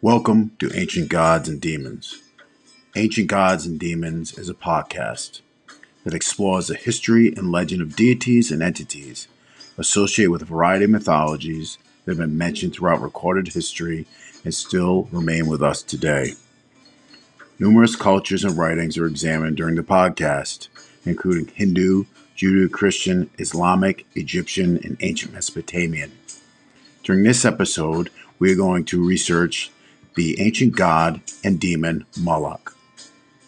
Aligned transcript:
Welcome 0.00 0.52
to 0.60 0.70
Ancient 0.76 1.08
Gods 1.08 1.48
and 1.48 1.60
Demons. 1.60 2.22
Ancient 2.94 3.26
Gods 3.26 3.66
and 3.66 3.80
Demons 3.80 4.38
is 4.38 4.48
a 4.48 4.54
podcast 4.54 5.40
that 6.04 6.14
explores 6.14 6.68
the 6.68 6.76
history 6.76 7.34
and 7.34 7.50
legend 7.50 7.82
of 7.82 7.96
deities 7.96 8.52
and 8.52 8.62
entities 8.62 9.26
associated 9.76 10.30
with 10.30 10.42
a 10.42 10.44
variety 10.44 10.84
of 10.84 10.92
mythologies 10.92 11.78
that 12.04 12.12
have 12.12 12.18
been 12.18 12.38
mentioned 12.38 12.74
throughout 12.74 13.00
recorded 13.00 13.48
history 13.48 14.06
and 14.44 14.54
still 14.54 15.08
remain 15.10 15.48
with 15.48 15.64
us 15.64 15.82
today. 15.82 16.34
Numerous 17.58 17.96
cultures 17.96 18.44
and 18.44 18.56
writings 18.56 18.96
are 18.98 19.06
examined 19.06 19.56
during 19.56 19.74
the 19.74 19.82
podcast, 19.82 20.68
including 21.04 21.48
Hindu, 21.48 22.04
Judeo 22.36 22.70
Christian, 22.70 23.30
Islamic, 23.38 24.06
Egyptian, 24.14 24.76
and 24.76 24.96
ancient 25.00 25.32
Mesopotamian. 25.32 26.12
During 27.02 27.24
this 27.24 27.44
episode, 27.44 28.10
we 28.38 28.52
are 28.52 28.56
going 28.56 28.84
to 28.84 29.04
research 29.04 29.72
the 30.18 30.40
ancient 30.40 30.74
god 30.74 31.20
and 31.44 31.60
demon 31.60 32.04
Moloch. 32.20 32.76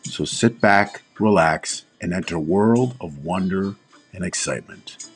So 0.05 0.25
sit 0.25 0.61
back, 0.61 1.03
relax, 1.19 1.85
and 2.01 2.15
enter 2.15 2.37
a 2.37 2.41
world 2.41 2.95
of 3.01 3.25
wonder 3.25 3.75
and 4.13 4.25
excitement. 4.25 5.10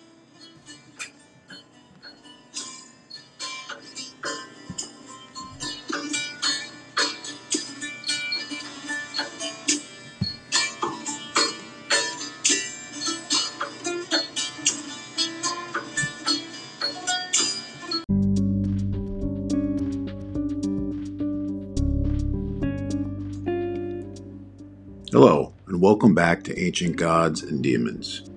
Hello, 25.15 25.55
and 25.69 25.81
welcome 25.81 26.13
back 26.13 26.43
to 26.43 26.61
Ancient 26.61 26.97
Gods 26.97 27.45
and 27.45 27.63
Demons. 27.63 28.29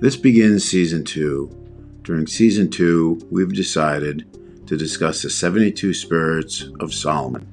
This 0.00 0.14
begins 0.14 0.64
Season 0.64 1.02
2. 1.02 1.50
During 2.02 2.28
Season 2.28 2.70
2, 2.70 3.26
we've 3.32 3.52
decided 3.52 4.24
to 4.68 4.76
discuss 4.76 5.22
the 5.22 5.28
72 5.28 5.92
spirits 5.92 6.68
of 6.78 6.94
Solomon, 6.94 7.48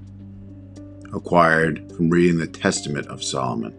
acquired 1.11 1.91
from 1.93 2.11
reading 2.11 2.37
the 2.37 2.45
Testament 2.45 3.07
of 3.07 3.23
Solomon. 3.23 3.73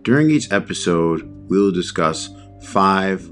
During 0.00 0.30
each 0.30 0.50
episode, 0.50 1.30
we 1.50 1.58
will 1.60 1.72
discuss 1.72 2.30
five 2.62 3.30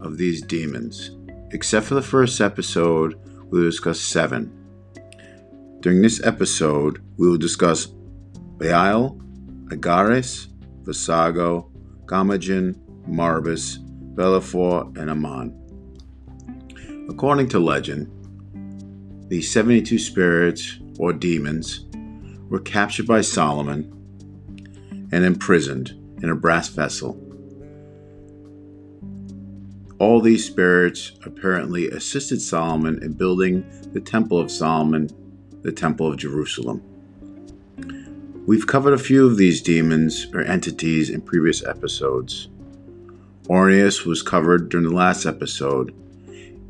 of 0.00 0.18
these 0.18 0.42
demons. 0.42 1.12
Except 1.52 1.86
for 1.86 1.94
the 1.94 2.02
first 2.02 2.40
episode, 2.40 3.14
we 3.52 3.60
will 3.60 3.70
discuss 3.70 4.00
seven. 4.00 4.50
During 5.78 6.02
this 6.02 6.20
episode, 6.26 7.00
we 7.16 7.28
will 7.28 7.38
discuss 7.38 7.86
Baal, 8.58 9.20
Agares, 9.68 10.46
Vassago, 10.82 11.70
Gamagen, 12.06 12.76
Marbas, 13.08 13.78
Valefor, 14.14 14.96
and 14.96 15.10
Ammon. 15.10 15.52
According 17.08 17.48
to 17.50 17.58
legend, 17.58 18.10
these 19.28 19.50
72 19.50 19.98
spirits, 19.98 20.78
or 20.98 21.12
demons, 21.12 21.86
were 22.48 22.60
captured 22.60 23.06
by 23.06 23.20
Solomon 23.20 23.92
and 25.12 25.24
imprisoned 25.24 25.90
in 26.22 26.30
a 26.30 26.36
brass 26.36 26.68
vessel. 26.68 27.20
All 29.98 30.20
these 30.20 30.46
spirits 30.46 31.12
apparently 31.24 31.88
assisted 31.90 32.40
Solomon 32.40 33.02
in 33.02 33.14
building 33.14 33.64
the 33.92 34.00
Temple 34.00 34.38
of 34.38 34.50
Solomon, 34.50 35.08
the 35.62 35.72
Temple 35.72 36.12
of 36.12 36.18
Jerusalem. 36.18 36.82
We've 38.46 38.68
covered 38.68 38.94
a 38.94 38.98
few 38.98 39.26
of 39.26 39.36
these 39.36 39.60
demons 39.60 40.28
or 40.32 40.40
entities 40.40 41.10
in 41.10 41.20
previous 41.20 41.64
episodes. 41.64 42.46
Ornias 43.48 44.06
was 44.06 44.22
covered 44.22 44.68
during 44.68 44.86
the 44.86 44.94
last 44.94 45.26
episode. 45.26 45.92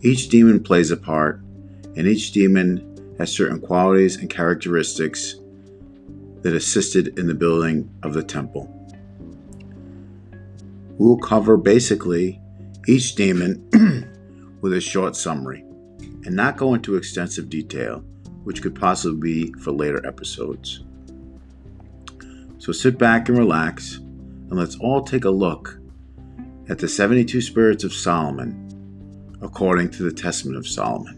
Each 0.00 0.30
demon 0.30 0.62
plays 0.62 0.90
a 0.90 0.96
part, 0.96 1.42
and 1.94 2.06
each 2.06 2.32
demon 2.32 3.14
has 3.18 3.30
certain 3.30 3.60
qualities 3.60 4.16
and 4.16 4.30
characteristics 4.30 5.34
that 6.40 6.54
assisted 6.54 7.18
in 7.18 7.26
the 7.26 7.34
building 7.34 7.90
of 8.02 8.14
the 8.14 8.24
temple. 8.24 8.72
We 10.96 11.06
will 11.06 11.18
cover 11.18 11.58
basically 11.58 12.40
each 12.88 13.16
demon 13.16 13.68
with 14.62 14.72
a 14.72 14.80
short 14.80 15.14
summary 15.14 15.60
and 16.24 16.34
not 16.34 16.56
go 16.56 16.72
into 16.72 16.96
extensive 16.96 17.50
detail, 17.50 18.02
which 18.44 18.62
could 18.62 18.74
possibly 18.74 19.44
be 19.44 19.52
for 19.60 19.72
later 19.72 20.00
episodes. 20.06 20.85
So 22.66 22.72
sit 22.72 22.98
back 22.98 23.28
and 23.28 23.38
relax, 23.38 23.98
and 23.98 24.54
let's 24.54 24.76
all 24.80 25.00
take 25.00 25.24
a 25.24 25.30
look 25.30 25.78
at 26.68 26.78
the 26.78 26.88
72 26.88 27.40
spirits 27.40 27.84
of 27.84 27.94
Solomon 27.94 29.38
according 29.40 29.90
to 29.90 30.02
the 30.02 30.10
Testament 30.10 30.58
of 30.58 30.66
Solomon. 30.66 31.15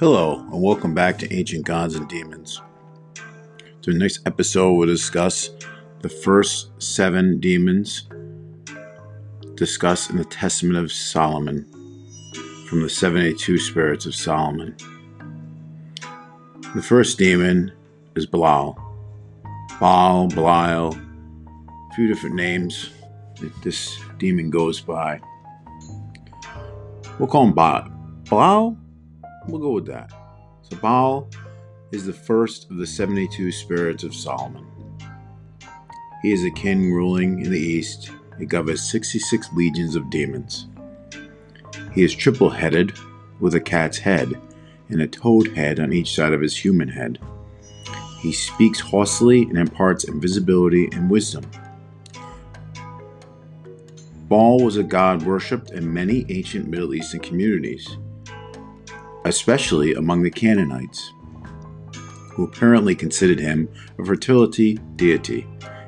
Hello, 0.00 0.38
and 0.52 0.62
welcome 0.62 0.94
back 0.94 1.18
to 1.18 1.34
Ancient 1.34 1.66
Gods 1.66 1.96
and 1.96 2.08
Demons. 2.08 2.62
So, 3.80 3.90
the 3.90 3.98
next 3.98 4.20
episode, 4.26 4.74
we'll 4.74 4.86
discuss 4.86 5.50
the 6.02 6.08
first 6.08 6.70
seven 6.80 7.40
demons 7.40 8.08
discussed 9.56 10.10
in 10.10 10.16
the 10.16 10.24
Testament 10.24 10.78
of 10.78 10.92
Solomon 10.92 11.66
from 12.68 12.82
the 12.82 12.88
72 12.88 13.58
spirits 13.58 14.06
of 14.06 14.14
Solomon. 14.14 14.76
The 16.76 16.82
first 16.82 17.18
demon 17.18 17.72
is 18.14 18.24
Belial. 18.24 18.78
Baal, 19.80 20.28
Belial, 20.28 20.94
a 20.94 21.94
few 21.96 22.06
different 22.06 22.36
names 22.36 22.90
that 23.40 23.52
this 23.64 23.98
demon 24.18 24.50
goes 24.50 24.80
by. 24.80 25.20
We'll 27.18 27.26
call 27.26 27.48
him 27.48 27.52
Baal. 27.52 27.88
Belial 28.28 28.78
We'll 29.48 29.62
go 29.62 29.70
with 29.70 29.86
that. 29.86 30.12
So 30.62 30.76
Baal 30.76 31.30
is 31.90 32.04
the 32.04 32.12
first 32.12 32.70
of 32.70 32.76
the 32.76 32.86
72 32.86 33.50
spirits 33.50 34.04
of 34.04 34.14
Solomon. 34.14 34.66
He 36.20 36.32
is 36.32 36.44
a 36.44 36.50
king 36.50 36.92
ruling 36.92 37.42
in 37.42 37.50
the 37.50 37.58
east. 37.58 38.10
He 38.38 38.44
governs 38.44 38.88
66 38.90 39.48
legions 39.54 39.96
of 39.96 40.10
demons. 40.10 40.66
He 41.94 42.04
is 42.04 42.14
triple 42.14 42.50
headed, 42.50 42.92
with 43.40 43.54
a 43.54 43.60
cat's 43.60 43.98
head 43.98 44.38
and 44.90 45.00
a 45.00 45.06
toad 45.06 45.56
head 45.56 45.80
on 45.80 45.92
each 45.92 46.14
side 46.14 46.32
of 46.32 46.40
his 46.42 46.56
human 46.56 46.88
head. 46.88 47.18
He 48.20 48.32
speaks 48.32 48.80
hoarsely 48.80 49.42
and 49.42 49.56
imparts 49.56 50.04
invisibility 50.04 50.88
and 50.92 51.08
wisdom. 51.08 51.48
Baal 54.28 54.58
was 54.58 54.76
a 54.76 54.82
god 54.82 55.22
worshipped 55.22 55.70
in 55.70 55.90
many 55.90 56.26
ancient 56.28 56.68
Middle 56.68 56.94
Eastern 56.94 57.20
communities 57.20 57.96
especially 59.28 59.94
among 59.94 60.22
the 60.22 60.30
Canaanites, 60.30 61.12
who 62.30 62.44
apparently 62.44 62.94
considered 62.94 63.38
him 63.38 63.68
a 63.98 64.04
fertility 64.04 64.78
deity 64.96 65.46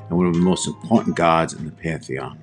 and 0.09 0.19
one 0.19 0.27
of 0.27 0.35
the 0.35 0.41
most 0.41 0.67
important 0.67 1.17
gods 1.17 1.55
in 1.55 1.65
the 1.65 1.71
pantheon. 1.71 2.39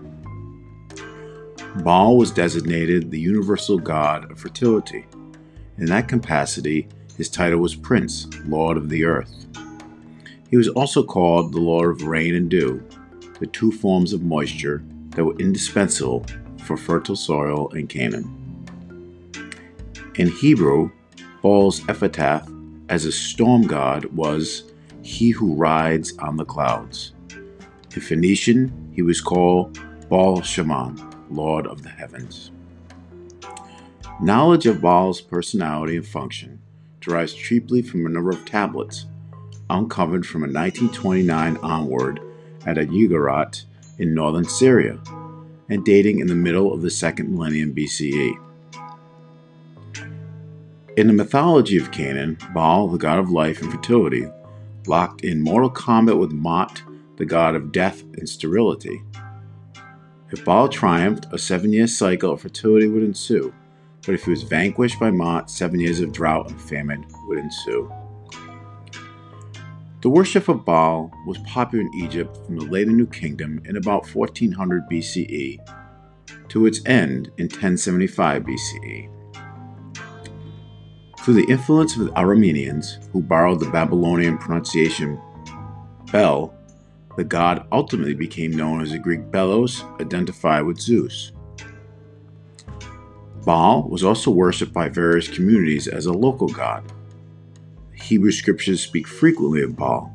Baal 1.83 2.17
was 2.17 2.31
designated 2.31 3.11
the 3.11 3.19
universal 3.19 3.77
god 3.77 4.31
of 4.31 4.39
fertility. 4.39 5.05
In 5.77 5.85
that 5.85 6.07
capacity, 6.07 6.88
his 7.17 7.29
title 7.29 7.59
was 7.59 7.75
Prince, 7.75 8.27
Lord 8.45 8.77
of 8.77 8.89
the 8.89 9.05
Earth. 9.05 9.45
He 10.50 10.57
was 10.57 10.69
also 10.69 11.03
called 11.03 11.51
the 11.51 11.59
Lord 11.59 11.91
of 11.91 12.07
Rain 12.07 12.33
and 12.33 12.50
Dew, 12.50 12.83
the 13.39 13.47
two 13.47 13.71
forms 13.71 14.13
of 14.13 14.23
moisture 14.23 14.83
that 15.09 15.25
were 15.25 15.38
indispensable 15.38 16.25
for 16.63 16.77
fertile 16.77 17.15
soil 17.15 17.67
in 17.69 17.88
Canaan. 17.88 18.37
In 20.17 20.29
Hebrew, 20.29 20.89
Baal's 21.43 21.87
epitaph 21.87 22.49
as 22.89 23.05
a 23.05 23.11
storm 23.11 23.67
god 23.67 24.05
was 24.05 24.63
He 25.03 25.29
who 25.29 25.53
rides 25.53 26.17
on 26.17 26.37
the 26.37 26.43
clouds. 26.43 27.13
In 27.93 28.01
Phoenician, 28.01 28.91
he 28.91 29.03
was 29.03 29.21
called 29.21 29.79
Baal 30.09 30.41
Shaman, 30.41 30.99
Lord 31.29 31.67
of 31.67 31.83
the 31.83 31.89
Heavens. 31.89 32.49
Knowledge 34.19 34.65
of 34.65 34.81
Baal's 34.81 35.21
personality 35.21 35.97
and 35.97 36.07
function 36.07 36.61
derives 36.99 37.35
chiefly 37.35 37.83
from 37.83 38.07
a 38.07 38.09
number 38.09 38.31
of 38.31 38.43
tablets 38.43 39.05
uncovered 39.69 40.25
from 40.25 40.41
1929 40.41 41.57
onward 41.57 42.19
at 42.65 42.79
a 42.79 42.87
Ugarit 42.87 43.65
in 43.99 44.15
northern 44.15 44.45
Syria 44.45 44.99
and 45.69 45.85
dating 45.85 46.21
in 46.21 46.27
the 46.27 46.33
middle 46.33 46.73
of 46.73 46.81
the 46.81 46.89
second 46.89 47.31
millennium 47.31 47.75
BCE. 47.75 48.46
In 50.97 51.05
the 51.05 51.13
mythology 51.13 51.77
of 51.77 51.91
Canaan, 51.91 52.39
Baal, 52.55 52.88
the 52.88 52.97
god 52.97 53.19
of 53.19 53.29
life 53.29 53.61
and 53.61 53.71
fertility, 53.71 54.25
locked 54.88 55.21
in 55.21 55.44
mortal 55.44 55.69
combat 55.69 56.17
with 56.17 56.31
Mot, 56.31 56.81
the 57.17 57.25
god 57.25 57.53
of 57.53 57.71
death 57.71 58.01
and 58.15 58.27
sterility. 58.27 59.03
If 60.31 60.44
Baal 60.44 60.67
triumphed, 60.67 61.31
a 61.31 61.38
seven 61.38 61.71
year 61.71 61.85
cycle 61.85 62.31
of 62.31 62.41
fertility 62.41 62.88
would 62.88 63.03
ensue, 63.03 63.53
but 64.07 64.15
if 64.15 64.23
he 64.23 64.31
was 64.31 64.41
vanquished 64.41 64.99
by 64.99 65.11
Mot, 65.11 65.51
seven 65.51 65.79
years 65.79 65.99
of 65.99 66.11
drought 66.11 66.49
and 66.49 66.59
famine 66.59 67.05
would 67.27 67.38
ensue. 67.38 67.93
The 70.01 70.09
worship 70.09 70.50
of 70.50 70.65
Baal 70.65 71.11
was 71.27 71.38
popular 71.45 71.85
in 71.85 71.93
Egypt 71.93 72.39
from 72.47 72.57
the 72.57 72.65
later 72.65 72.89
New 72.89 73.05
Kingdom 73.05 73.61
in 73.65 73.77
about 73.77 74.11
1400 74.15 74.89
BCE 74.89 75.59
to 76.50 76.65
its 76.65 76.83
end 76.88 77.27
in 77.38 77.45
1075 77.45 78.41
BCE. 78.41 79.16
Through 81.27 81.44
the 81.44 81.51
influence 81.51 81.97
of 81.97 82.06
the 82.06 82.12
Arameans, 82.12 83.06
who 83.12 83.21
borrowed 83.21 83.59
the 83.59 83.69
Babylonian 83.69 84.38
pronunciation 84.38 85.19
Bel, 86.09 86.56
the 87.18 87.25
god 87.25 87.68
ultimately 87.69 88.13
became 88.13 88.51
known 88.51 88.79
as 88.79 88.91
the 88.91 88.97
Greek 88.97 89.29
Belos, 89.29 89.83
identified 90.00 90.63
with 90.63 90.79
Zeus. 90.79 91.33
Baal 93.44 93.89
was 93.89 94.06
also 94.06 94.31
worshipped 94.31 94.71
by 94.71 94.88
various 94.88 95.27
communities 95.27 95.89
as 95.89 96.06
a 96.06 96.13
local 96.13 96.47
god. 96.47 96.89
Hebrew 97.94 98.31
scriptures 98.31 98.79
speak 98.79 99.06
frequently 99.06 99.62
of 99.63 99.75
Baal. 99.75 100.09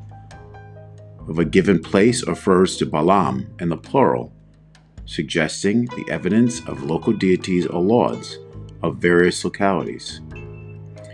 Of 1.27 1.37
a 1.37 1.45
given 1.45 1.79
place 1.79 2.27
refers 2.27 2.75
to 2.77 2.87
Baalim 2.87 3.61
in 3.61 3.69
the 3.69 3.77
plural, 3.77 4.33
suggesting 5.05 5.85
the 5.85 6.05
evidence 6.09 6.67
of 6.67 6.81
local 6.81 7.13
deities 7.13 7.67
or 7.67 7.83
lords 7.83 8.39
of 8.81 8.97
various 8.97 9.45
localities. 9.45 10.19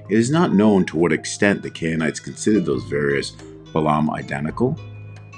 It 0.10 0.18
is 0.18 0.32
not 0.32 0.54
known 0.54 0.86
to 0.86 0.98
what 0.98 1.14
extent 1.14 1.62
the 1.62 1.70
Canaanites 1.70 2.20
considered 2.20 2.66
those 2.66 2.84
various 2.86 3.32
Baalim 3.74 4.10
identical, 4.10 4.76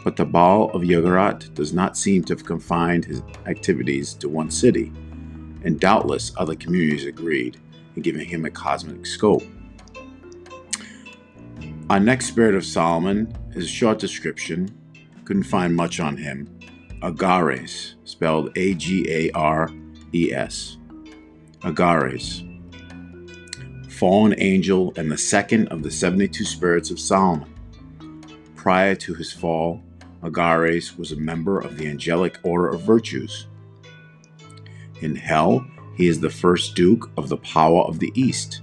but 0.03 0.15
the 0.15 0.25
Baal 0.25 0.71
of 0.71 0.83
Yagarat 0.83 1.53
does 1.53 1.73
not 1.73 1.97
seem 1.97 2.23
to 2.23 2.33
have 2.33 2.45
confined 2.45 3.03
his 3.03 3.21
activities 3.47 4.13
to 4.15 4.29
one 4.29 4.49
city 4.49 4.93
and 5.63 5.79
doubtless 5.79 6.31
other 6.37 6.55
communities 6.55 7.05
agreed 7.05 7.57
in 7.97 8.01
giving 8.01 8.25
him 8.25 8.45
a 8.45 8.49
cosmic 8.49 9.05
scope. 9.05 9.43
Our 11.89 11.99
next 11.99 12.27
spirit 12.27 12.55
of 12.55 12.63
Solomon 12.65 13.35
is 13.53 13.65
a 13.65 13.67
short 13.67 13.99
description, 13.99 14.69
couldn't 15.25 15.43
find 15.43 15.75
much 15.75 15.99
on 15.99 16.15
him. 16.15 16.47
Agares, 17.01 17.95
spelled 18.05 18.57
A 18.57 18.73
G 18.75 19.05
A 19.09 19.31
R 19.31 19.69
E 20.13 20.31
S. 20.31 20.77
Agares, 21.63 22.47
fallen 24.01 24.35
angel 24.39 24.91
and 24.97 25.11
the 25.11 25.17
second 25.17 25.67
of 25.67 25.83
the 25.83 25.91
72 25.91 26.43
spirits 26.43 26.89
of 26.89 26.99
Solomon. 26.99 27.47
Prior 28.55 28.95
to 28.95 29.13
his 29.13 29.31
fall, 29.31 29.81
Agares 30.23 30.97
was 30.97 31.11
a 31.11 31.15
member 31.15 31.59
of 31.59 31.77
the 31.77 31.87
angelic 31.87 32.39
order 32.43 32.69
of 32.69 32.81
virtues 32.81 33.45
in 35.01 35.15
hell, 35.15 35.65
he 35.95 36.07
is 36.07 36.19
the 36.19 36.29
first 36.29 36.75
duke 36.75 37.09
of 37.17 37.27
the 37.27 37.37
power 37.37 37.81
of 37.83 37.99
the 37.99 38.11
east 38.15 38.61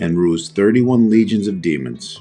and 0.00 0.18
rules 0.18 0.50
31 0.50 1.08
legions 1.08 1.46
of 1.46 1.62
demons. 1.62 2.20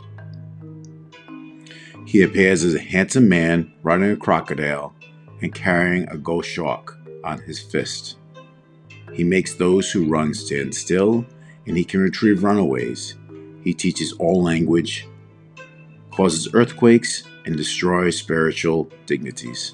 He 2.06 2.22
appears 2.22 2.64
as 2.64 2.76
a 2.76 2.80
handsome 2.80 3.28
man 3.28 3.74
riding 3.84 4.12
a 4.12 4.16
crocodile 4.16 4.94
and 5.42 5.54
carrying 5.54 6.08
a 6.10 6.18
goshawk 6.18 6.98
on 7.24 7.40
his 7.42 7.60
fist. 7.60 8.18
He 9.14 9.24
makes 9.24 9.56
those 9.56 9.92
who 9.92 10.06
run 10.06 10.34
stand 10.34 10.76
still, 10.76 11.26
and 11.68 11.78
he 11.78 11.84
can 11.84 12.02
retrieve 12.02 12.44
runaways. 12.44 13.16
He 13.64 13.74
teaches 13.74 14.14
all 14.14 14.42
language, 14.42 15.08
causes 16.12 16.54
earthquakes, 16.54 17.24
and 17.46 17.56
destroys 17.56 18.18
spiritual 18.18 18.90
dignities. 19.06 19.74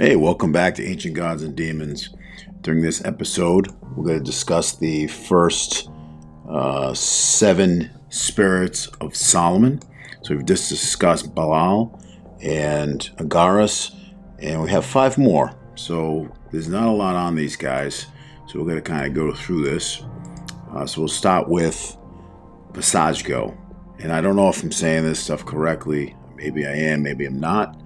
Hey, 0.00 0.14
welcome 0.14 0.52
back 0.52 0.76
to 0.76 0.86
Ancient 0.86 1.16
Gods 1.16 1.42
and 1.42 1.56
Demons. 1.56 2.10
During 2.60 2.82
this 2.82 3.04
episode, 3.04 3.74
we're 3.96 4.04
going 4.04 4.18
to 4.20 4.24
discuss 4.24 4.76
the 4.76 5.08
first 5.08 5.90
uh, 6.48 6.94
seven 6.94 7.90
spirits 8.08 8.86
of 9.00 9.16
Solomon. 9.16 9.80
So 10.22 10.36
we've 10.36 10.46
just 10.46 10.68
discussed 10.68 11.34
Baal 11.34 12.00
and 12.40 13.10
Agares, 13.16 13.92
and 14.38 14.62
we 14.62 14.70
have 14.70 14.86
five 14.86 15.18
more. 15.18 15.52
So 15.74 16.32
there's 16.52 16.68
not 16.68 16.86
a 16.86 16.92
lot 16.92 17.16
on 17.16 17.34
these 17.34 17.56
guys. 17.56 18.06
So 18.46 18.60
we're 18.60 18.66
going 18.66 18.76
to 18.76 18.82
kind 18.82 19.04
of 19.04 19.14
go 19.14 19.34
through 19.34 19.64
this. 19.64 20.04
Uh, 20.72 20.86
so 20.86 21.00
we'll 21.00 21.08
start 21.08 21.48
with 21.48 21.96
Vassago. 22.70 23.58
And 23.98 24.12
I 24.12 24.20
don't 24.20 24.36
know 24.36 24.48
if 24.48 24.62
I'm 24.62 24.70
saying 24.70 25.02
this 25.02 25.18
stuff 25.18 25.44
correctly. 25.44 26.14
Maybe 26.36 26.68
I 26.68 26.74
am, 26.74 27.02
maybe 27.02 27.26
I'm 27.26 27.40
not. 27.40 27.82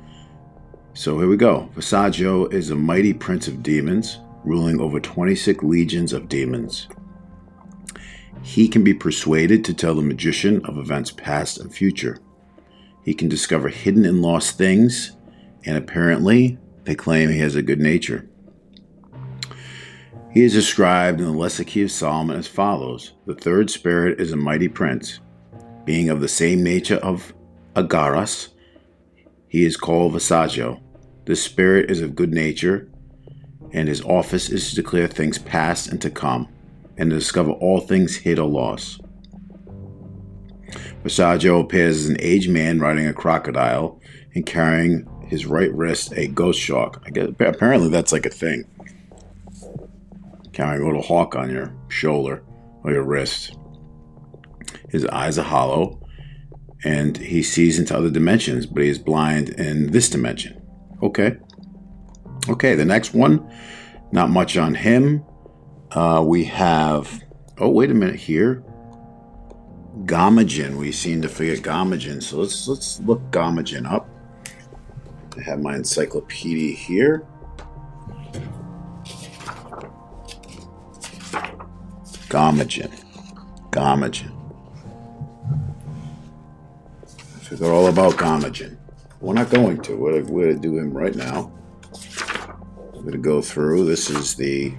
So 0.94 1.18
here 1.18 1.28
we 1.28 1.38
go. 1.38 1.70
Vassago 1.74 2.52
is 2.52 2.68
a 2.68 2.76
mighty 2.76 3.14
prince 3.14 3.48
of 3.48 3.62
demons, 3.62 4.20
ruling 4.44 4.78
over 4.78 5.00
26 5.00 5.64
legions 5.64 6.12
of 6.12 6.28
demons. 6.28 6.86
He 8.42 8.68
can 8.68 8.84
be 8.84 8.92
persuaded 8.92 9.64
to 9.64 9.74
tell 9.74 9.94
the 9.94 10.02
magician 10.02 10.62
of 10.66 10.76
events 10.76 11.10
past 11.10 11.58
and 11.58 11.74
future. 11.74 12.18
He 13.04 13.14
can 13.14 13.30
discover 13.30 13.68
hidden 13.68 14.04
and 14.04 14.20
lost 14.20 14.58
things, 14.58 15.16
and 15.64 15.78
apparently, 15.78 16.58
they 16.84 16.94
claim 16.94 17.30
he 17.30 17.38
has 17.38 17.54
a 17.54 17.62
good 17.62 17.80
nature. 17.80 18.28
He 20.30 20.44
is 20.44 20.52
described 20.52 21.20
in 21.20 21.26
the 21.26 21.32
Lexicon 21.32 21.84
of 21.84 21.90
Solomon 21.90 22.36
as 22.36 22.46
follows 22.46 23.12
The 23.26 23.34
third 23.34 23.70
spirit 23.70 24.20
is 24.20 24.32
a 24.32 24.36
mighty 24.36 24.68
prince, 24.68 25.20
being 25.86 26.10
of 26.10 26.20
the 26.20 26.28
same 26.28 26.62
nature 26.62 26.96
of 26.96 27.32
Agares, 27.76 28.51
he 29.52 29.66
is 29.66 29.76
called 29.76 30.14
Vassago. 30.14 30.80
The 31.26 31.36
spirit 31.36 31.90
is 31.90 32.00
of 32.00 32.16
good 32.16 32.32
nature, 32.32 32.90
and 33.70 33.86
his 33.86 34.00
office 34.00 34.48
is 34.48 34.70
to 34.70 34.76
declare 34.76 35.06
things 35.06 35.36
past 35.36 35.88
and 35.88 36.00
to 36.00 36.08
come, 36.08 36.48
and 36.96 37.10
to 37.10 37.16
discover 37.16 37.50
all 37.50 37.80
things 37.80 38.16
hid 38.16 38.38
or 38.38 38.48
lost. 38.48 39.02
Vassago 41.04 41.60
appears 41.60 41.98
as 41.98 42.08
an 42.08 42.16
aged 42.20 42.48
man 42.50 42.80
riding 42.80 43.06
a 43.06 43.12
crocodile 43.12 44.00
and 44.34 44.46
carrying 44.46 45.06
his 45.26 45.44
right 45.44 45.72
wrist 45.74 46.14
a 46.16 46.28
goshawk. 46.28 47.02
I 47.04 47.10
guess 47.10 47.28
apparently 47.38 47.90
that's 47.90 48.10
like 48.10 48.24
a 48.24 48.30
thing. 48.30 48.64
Carrying 50.54 50.82
a 50.82 50.86
little 50.86 51.02
hawk 51.02 51.36
on 51.36 51.50
your 51.50 51.74
shoulder 51.88 52.42
or 52.84 52.92
your 52.92 53.02
wrist. 53.02 53.54
His 54.88 55.04
eyes 55.08 55.38
are 55.38 55.42
hollow, 55.42 56.01
and 56.84 57.16
he 57.16 57.42
sees 57.42 57.78
into 57.78 57.96
other 57.96 58.10
dimensions, 58.10 58.66
but 58.66 58.82
he 58.82 58.88
is 58.88 58.98
blind 58.98 59.50
in 59.50 59.92
this 59.92 60.08
dimension. 60.08 60.60
Okay. 61.02 61.36
Okay, 62.48 62.74
the 62.74 62.84
next 62.84 63.14
one, 63.14 63.48
not 64.10 64.30
much 64.30 64.56
on 64.56 64.74
him. 64.74 65.24
Uh, 65.92 66.22
we 66.26 66.44
have, 66.44 67.22
oh, 67.58 67.68
wait 67.68 67.90
a 67.90 67.94
minute 67.94 68.16
here. 68.16 68.64
Gamagen. 70.04 70.76
We 70.76 70.90
seem 70.90 71.22
to 71.22 71.28
forget 71.28 71.58
Gamagen. 71.58 72.22
So 72.22 72.38
let's 72.38 72.66
let's 72.66 72.98
look 73.00 73.20
Gamagen 73.30 73.90
up. 73.90 74.08
I 75.36 75.42
have 75.42 75.60
my 75.60 75.76
encyclopedia 75.76 76.74
here. 76.74 77.26
Gamagen. 82.28 82.90
Gamagen. 83.70 84.41
Forgot 87.62 87.74
all 87.76 87.86
about 87.86 88.14
Gamagen. 88.14 88.76
We're 89.20 89.34
not 89.34 89.48
going 89.48 89.80
to. 89.82 89.94
We're, 89.94 90.24
we're 90.24 90.46
going 90.46 90.56
to 90.56 90.60
do 90.60 90.78
him 90.78 90.92
right 90.92 91.14
now. 91.14 91.52
We're 92.92 93.02
going 93.02 93.12
to 93.12 93.18
go 93.18 93.40
through. 93.40 93.84
This 93.84 94.10
is 94.10 94.34
the 94.34 94.74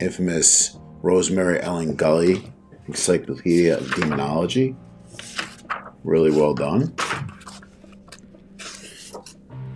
infamous 0.00 0.76
Rosemary 1.00 1.62
Ellen 1.62 1.96
Guiley 1.96 2.50
Encyclopedia 2.88 3.78
of 3.78 3.94
Demonology. 3.94 4.74
Really 6.02 6.32
well 6.32 6.54
done. 6.54 6.92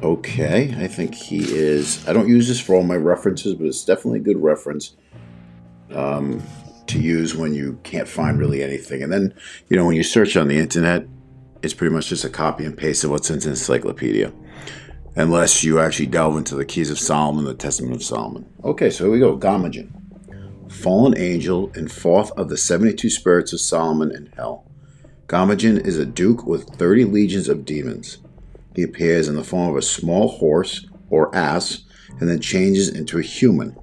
Okay, 0.02 0.74
I 0.76 0.88
think 0.88 1.14
he 1.14 1.44
is. 1.44 2.08
I 2.08 2.12
don't 2.12 2.26
use 2.26 2.48
this 2.48 2.60
for 2.60 2.74
all 2.74 2.82
my 2.82 2.96
references, 2.96 3.54
but 3.54 3.68
it's 3.68 3.84
definitely 3.84 4.18
a 4.18 4.22
good 4.24 4.42
reference 4.42 4.96
um, 5.92 6.42
to 6.88 7.00
use 7.00 7.36
when 7.36 7.54
you 7.54 7.78
can't 7.84 8.08
find 8.08 8.36
really 8.36 8.64
anything. 8.64 9.00
And 9.00 9.12
then, 9.12 9.32
you 9.68 9.76
know, 9.76 9.86
when 9.86 9.94
you 9.94 10.02
search 10.02 10.36
on 10.36 10.48
the 10.48 10.58
internet, 10.58 11.06
it's 11.64 11.74
pretty 11.74 11.94
much 11.94 12.08
just 12.08 12.24
a 12.24 12.30
copy 12.30 12.64
and 12.64 12.76
paste 12.76 13.04
of 13.04 13.10
what's 13.10 13.30
in 13.30 13.38
the 13.38 13.48
encyclopedia. 13.48 14.32
unless 15.16 15.62
you 15.62 15.78
actually 15.78 16.06
delve 16.06 16.36
into 16.36 16.56
the 16.56 16.64
Keys 16.64 16.90
of 16.90 16.98
Solomon, 16.98 17.44
the 17.44 17.54
Testament 17.54 17.94
of 17.94 18.02
Solomon. 18.02 18.46
Okay, 18.64 18.90
so 18.90 19.04
here 19.04 19.12
we 19.12 19.20
go. 19.20 19.38
Gamajan, 19.38 19.92
fallen 20.70 21.16
angel 21.16 21.70
and 21.74 21.90
fourth 21.90 22.32
of 22.32 22.48
the 22.48 22.56
72 22.56 23.08
spirits 23.10 23.52
of 23.52 23.60
Solomon 23.60 24.10
in 24.10 24.26
hell. 24.34 24.66
Gamajan 25.26 25.86
is 25.86 25.98
a 25.98 26.04
duke 26.04 26.44
with 26.44 26.68
30 26.70 27.04
legions 27.04 27.48
of 27.48 27.64
demons. 27.64 28.18
He 28.74 28.82
appears 28.82 29.28
in 29.28 29.36
the 29.36 29.44
form 29.44 29.70
of 29.70 29.76
a 29.76 29.82
small 29.82 30.28
horse 30.28 30.84
or 31.10 31.34
ass 31.34 31.84
and 32.20 32.28
then 32.28 32.40
changes 32.40 32.88
into 32.88 33.18
a 33.18 33.22
human. 33.22 33.76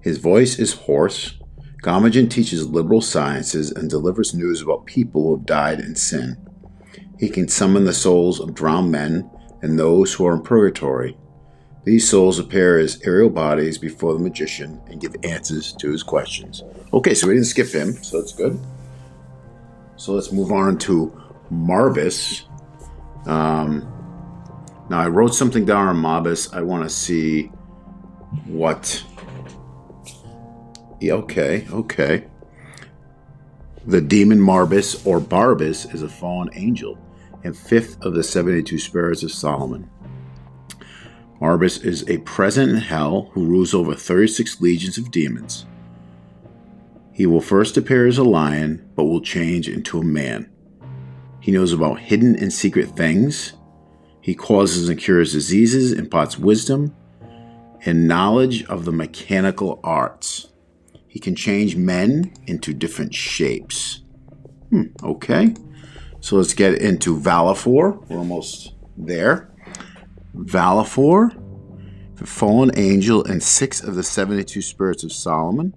His 0.00 0.18
voice 0.18 0.58
is 0.58 0.72
hoarse. 0.72 1.38
Gamajan 1.82 2.30
teaches 2.30 2.68
liberal 2.68 3.00
sciences 3.00 3.72
and 3.72 3.90
delivers 3.90 4.34
news 4.34 4.62
about 4.62 4.86
people 4.86 5.22
who 5.22 5.36
have 5.36 5.46
died 5.46 5.80
in 5.80 5.96
sin. 5.96 6.36
He 7.18 7.28
can 7.28 7.48
summon 7.48 7.84
the 7.84 7.92
souls 7.92 8.38
of 8.38 8.54
drowned 8.54 8.92
men 8.92 9.28
and 9.62 9.76
those 9.76 10.14
who 10.14 10.24
are 10.26 10.34
in 10.34 10.42
purgatory. 10.42 11.16
These 11.84 12.08
souls 12.08 12.38
appear 12.38 12.78
as 12.78 13.02
aerial 13.02 13.30
bodies 13.30 13.78
before 13.78 14.12
the 14.12 14.20
magician 14.20 14.80
and 14.86 15.00
give 15.00 15.16
answers 15.24 15.72
to 15.80 15.90
his 15.90 16.04
questions. 16.04 16.62
Okay, 16.92 17.14
so 17.14 17.26
we 17.26 17.34
didn't 17.34 17.46
skip 17.46 17.72
him, 17.72 17.94
so 17.94 18.20
that's 18.20 18.32
good. 18.32 18.60
So 19.96 20.12
let's 20.12 20.30
move 20.30 20.52
on 20.52 20.78
to 20.78 21.12
Marbas. 21.52 22.42
Um, 23.26 23.88
now, 24.88 25.00
I 25.00 25.08
wrote 25.08 25.34
something 25.34 25.64
down 25.64 25.88
on 25.88 25.96
Marbas. 25.96 26.54
I 26.54 26.62
want 26.62 26.84
to 26.84 26.90
see 26.90 27.50
what. 28.46 29.04
Okay, 31.10 31.66
okay. 31.70 32.24
The 33.86 34.00
demon 34.00 34.38
Marbas 34.38 35.04
or 35.06 35.20
Barbus 35.20 35.92
is 35.92 36.02
a 36.02 36.08
fallen 36.08 36.50
angel 36.54 36.98
and 37.42 37.56
fifth 37.56 38.00
of 38.02 38.14
the 38.14 38.22
72 38.22 38.78
spirits 38.78 39.22
of 39.22 39.32
Solomon. 39.32 39.90
Marbas 41.40 41.84
is 41.84 42.08
a 42.08 42.18
present 42.18 42.70
in 42.70 42.76
hell 42.76 43.30
who 43.32 43.44
rules 43.44 43.74
over 43.74 43.94
36 43.96 44.60
legions 44.60 44.96
of 44.96 45.10
demons. 45.10 45.66
He 47.12 47.26
will 47.26 47.40
first 47.40 47.76
appear 47.76 48.06
as 48.06 48.18
a 48.18 48.24
lion, 48.24 48.88
but 48.94 49.04
will 49.04 49.20
change 49.20 49.68
into 49.68 49.98
a 49.98 50.04
man. 50.04 50.50
He 51.40 51.50
knows 51.50 51.72
about 51.72 51.98
hidden 51.98 52.36
and 52.36 52.52
secret 52.52 52.96
things. 52.96 53.54
He 54.20 54.36
causes 54.36 54.88
and 54.88 54.98
cures 54.98 55.32
diseases, 55.32 55.92
imparts 55.92 56.38
wisdom 56.38 56.94
and 57.84 58.06
knowledge 58.06 58.64
of 58.66 58.84
the 58.84 58.92
mechanical 58.92 59.80
arts. 59.82 60.51
He 61.12 61.20
can 61.20 61.34
change 61.34 61.76
men 61.76 62.32
into 62.46 62.72
different 62.72 63.14
shapes. 63.14 64.00
Hmm, 64.70 64.84
okay. 65.02 65.54
So 66.20 66.36
let's 66.36 66.54
get 66.54 66.80
into 66.80 67.14
Valefor. 67.20 68.08
We're 68.08 68.16
almost 68.16 68.72
there. 68.96 69.52
Valefor, 70.34 71.36
the 72.14 72.26
fallen 72.26 72.70
angel, 72.78 73.22
and 73.26 73.42
six 73.42 73.82
of 73.82 73.94
the 73.94 74.02
72 74.02 74.62
spirits 74.62 75.04
of 75.04 75.12
Solomon. 75.12 75.74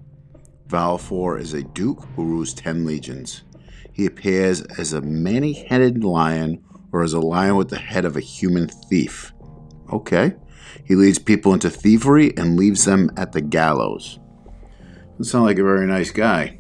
Valefor 0.70 1.38
is 1.38 1.54
a 1.54 1.64
duke 1.64 2.06
who 2.16 2.24
rules 2.24 2.54
10 2.54 2.86
legions. 2.86 3.44
He 3.92 4.06
appears 4.06 4.62
as 4.62 4.94
a 4.94 5.02
many 5.02 5.52
headed 5.52 6.06
lion 6.06 6.64
or 6.94 7.04
as 7.04 7.12
a 7.12 7.20
lion 7.20 7.58
with 7.58 7.72
the 7.72 7.78
head 7.78 8.06
of 8.06 8.16
a 8.16 8.22
human 8.22 8.70
thief. 8.70 9.34
Okay. 9.92 10.36
He 10.86 10.96
leads 10.96 11.20
people 11.20 11.54
into 11.54 11.70
thievery 11.70 12.32
and 12.38 12.56
leaves 12.56 12.86
them 12.86 13.12
at 13.18 13.34
the 13.34 13.42
gallows. 13.42 14.18
Doesn't 15.18 15.32
sound 15.32 15.46
like 15.46 15.60
a 15.60 15.64
very 15.64 15.88
nice 15.88 16.12
guy. 16.12 16.60